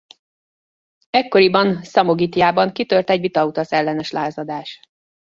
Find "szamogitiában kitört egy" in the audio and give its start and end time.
1.83-3.19